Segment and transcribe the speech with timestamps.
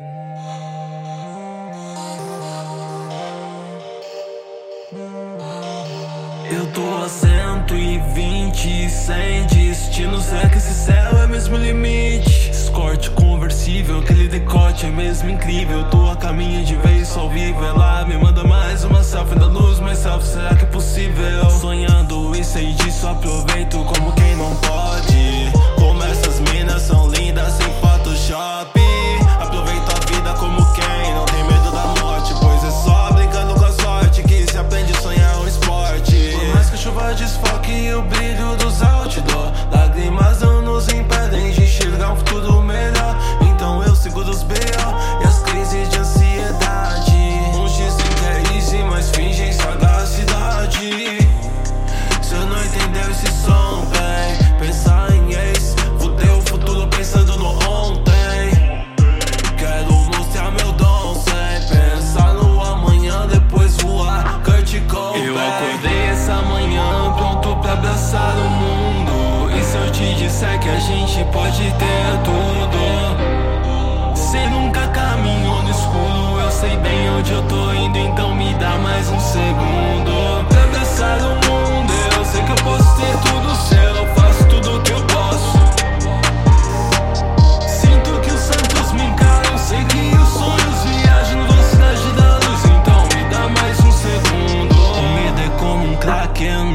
[0.00, 0.06] Eu
[6.72, 10.20] tô a 120, sem destino.
[10.20, 12.48] Será que esse céu é mesmo limite?
[12.48, 15.82] Escorte conversível, aquele decote é mesmo incrível.
[15.90, 17.64] Tô a caminho de vez ao vivo.
[17.64, 21.50] Ela me manda mais uma selfie da luz, mas selfie, será que é possível?
[21.50, 23.84] Sonhando e sei disso, aproveito
[36.88, 39.52] chuva desfoque o brilho dos outdoor.
[39.70, 41.67] Lágrimas não nos impedem de
[70.38, 72.78] disser que a gente pode ter tudo.
[74.14, 78.76] Cê nunca caminhou no escuro, eu sei bem onde eu tô indo, então me dá
[78.78, 79.67] mais um segundo.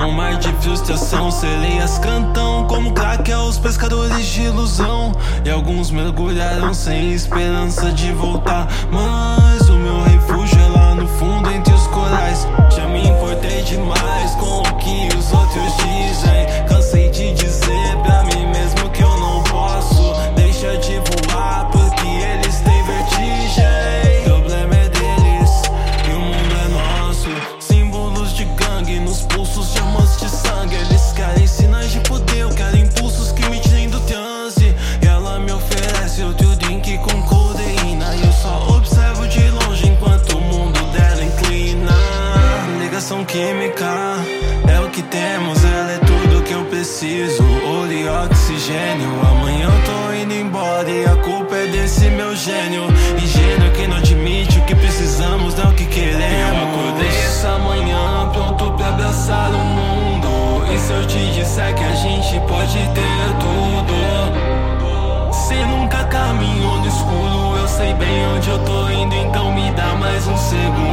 [0.00, 5.12] No mar de frustração, sereias cantam como crack aos pescadores de ilusão.
[5.44, 8.66] E alguns mergulharam sem esperança de voltar.
[8.90, 11.49] Mas o meu refúgio é lá no fundo
[47.64, 49.08] Olho oxigênio.
[49.30, 52.84] Amanhã eu tô indo embora e a culpa é desse meu gênio.
[53.22, 56.18] Ingênuo que não admite o que precisamos, não o que queremos.
[56.18, 60.72] Eu acordei essa manhã pronto pra abraçar o mundo.
[60.72, 65.32] E se eu te disser que a gente pode ter tudo?
[65.32, 69.94] Cê nunca caminhou no escuro, eu sei bem onde eu tô indo, então me dá
[69.96, 70.89] mais um segundo.